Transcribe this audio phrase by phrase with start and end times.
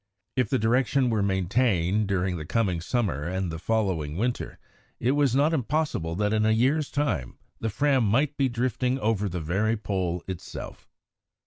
[0.35, 4.57] If the direction were maintained during the coming summer and the following winter,
[4.99, 9.29] it was not impossible that in a year's time the Fram might be drifting over
[9.29, 10.89] the very Pole itself.